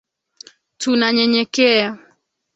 [0.79, 1.87] Tunanyenyekea.